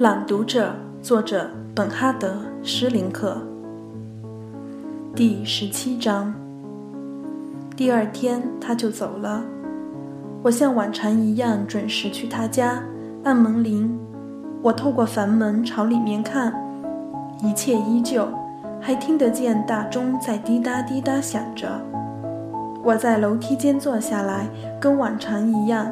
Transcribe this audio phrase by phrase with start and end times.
[0.00, 2.28] 朗读者，作者本哈德·
[2.64, 3.40] 施林克。
[5.14, 6.34] 第十七章。
[7.76, 9.44] 第二天他就走了，
[10.42, 12.82] 我像往常一样准时去他家，
[13.22, 13.96] 按门铃。
[14.62, 16.52] 我透过房门朝里面看，
[17.40, 18.26] 一切依旧，
[18.80, 21.68] 还听得见大钟在滴答滴答响着。
[22.82, 24.48] 我在楼梯间坐下来，
[24.80, 25.86] 跟往常一样，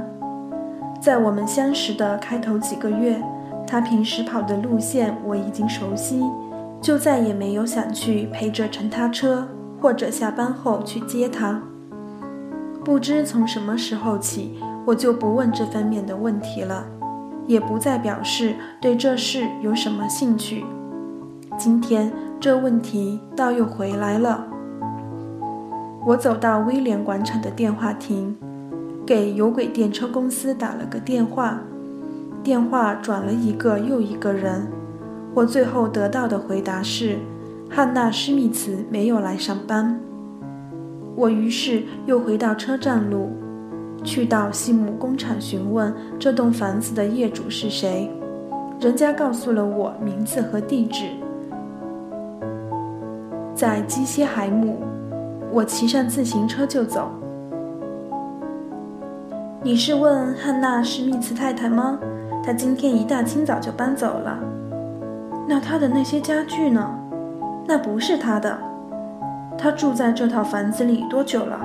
[1.01, 3.23] 在我们相识的开头几个月。
[3.73, 6.21] 他平时跑的路线我已经熟悉，
[6.79, 9.49] 就再也没有想去陪着乘他车，
[9.81, 11.59] 或者下班后去接他。
[12.85, 16.85] 不知从什么时候起，我就不问这方面的问题了，
[17.47, 20.67] 也不再表示对这事有什么兴趣。
[21.57, 24.47] 今天这问题倒又回来了。
[26.05, 28.37] 我走到威廉广场的电话亭，
[29.07, 31.59] 给有轨电车公司打了个电话。
[32.43, 34.67] 电话转了一个又一个人，
[35.33, 37.17] 我最后得到的回答是，
[37.71, 39.99] 汉娜·施密茨没有来上班。
[41.15, 43.31] 我于是又回到车站路，
[44.03, 48.11] 去到西姆工厂询问这栋房子的业主是谁。
[48.81, 51.11] 人家告诉了我名字和地址，
[53.55, 54.79] 在基歇海姆。
[55.53, 57.11] 我骑上自行车就走。
[59.63, 62.01] 你是问汉娜·施密茨太太吗？
[62.45, 64.37] 他今天一大清早就搬走了，
[65.49, 66.91] 那他的那些家具呢？
[67.67, 68.59] 那不是他的。
[69.57, 71.61] 他住在这套房子里多久了？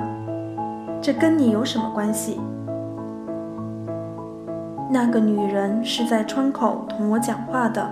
[1.02, 2.40] 这跟你有什么关系？
[4.88, 7.84] 那个女人是在窗口同我讲话的，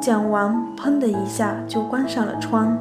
[0.00, 2.76] 讲完，砰的一下就关上了窗。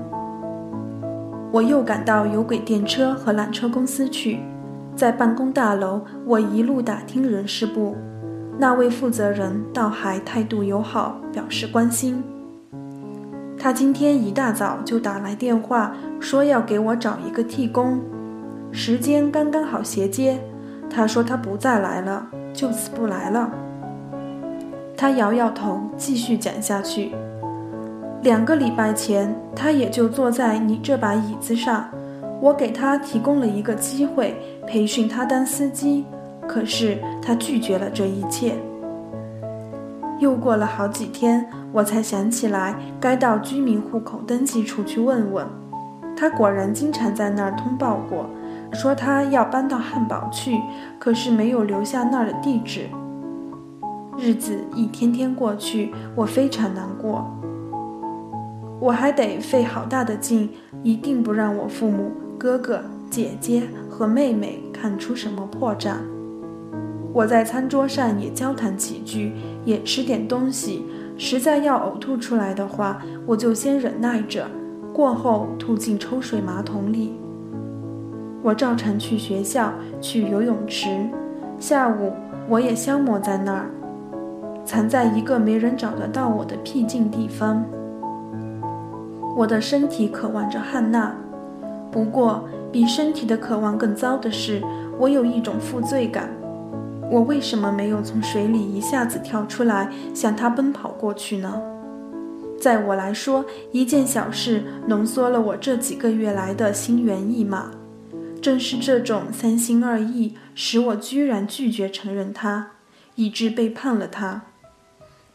[1.51, 4.39] 我又赶到有轨电车和缆车公司去，
[4.95, 7.95] 在办公大楼，我一路打听人事部。
[8.57, 12.23] 那位负责人倒还态度友好，表示关心。
[13.57, 17.99] 他今天一大早就打来电话，说要给我找一个替工，
[18.71, 20.39] 时间刚刚好衔接。
[20.89, 23.49] 他说他不再来了，就此不来了。
[24.95, 27.11] 他摇摇头，继续讲下去。
[28.21, 31.89] 两个礼拜前，他也就坐在你这把椅子上，
[32.39, 34.35] 我给他提供了一个机会，
[34.67, 36.05] 培训他当司机。
[36.47, 38.55] 可是他拒绝了这一切。
[40.19, 45.45] 又过了好几天，我才想起来该到居民户口登记处去问问。
[46.15, 48.27] 他果然经常在那儿通报过，
[48.71, 50.59] 说他要搬到汉堡去，
[50.99, 52.87] 可是没有留下那儿的地址。
[54.17, 57.25] 日子一天天过去，我非常难过。
[58.79, 60.49] 我还得费好大的劲，
[60.83, 65.95] 一定不让我父母、哥哥、姐姐和妹妹看出什么破绽。
[67.13, 70.83] 我在餐桌上也交谈几句，也吃点东西。
[71.15, 74.47] 实在要呕吐出来的话，我就先忍耐着，
[74.91, 77.13] 过后吐进抽水马桶里。
[78.41, 81.07] 我照常去学校，去游泳池。
[81.59, 82.11] 下午
[82.49, 83.69] 我也消磨在那儿，
[84.65, 87.63] 藏在一个没人找得到我的僻静地方。
[89.37, 91.15] 我的身体渴望着汉娜，
[91.91, 94.63] 不过比身体的渴望更糟的是，
[94.97, 96.27] 我有一种负罪感。
[97.11, 101.61] 我为什么没有从水里一下子跳出来向他奔跑过去呢？
[102.59, 107.71] 在我来说，一件小事浓缩了我这几个月来的心猿意马。
[108.41, 112.71] 正是这种三心二意，使我居然拒绝承认他，
[113.15, 114.41] 以致背叛了他。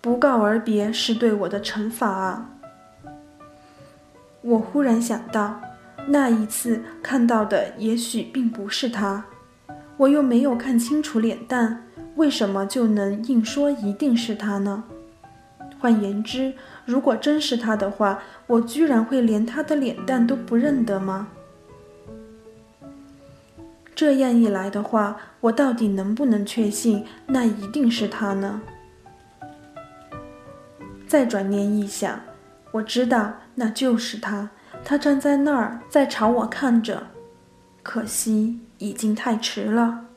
[0.01, 2.51] 不告而别是对我的惩罚啊！
[4.43, 5.61] 我忽然想到，
[6.07, 9.25] 那一次看到的也许并不是他。
[9.99, 14.85] 我又没有看清楚脸蛋，为什么就能硬说一定是他呢？
[15.81, 16.55] 换言之，
[16.85, 21.29] 如果真是他的话，我居然会连他的脸蛋都不认得吗？
[23.95, 28.63] 这样一来的话，我到底能不能确信那一定是他呢？
[31.09, 32.21] 再转念一想，
[32.71, 34.51] 我知道那就是他，
[34.85, 37.09] 他站在那儿在朝我看着，
[37.83, 38.61] 可惜。
[38.79, 40.08] 已经太迟了。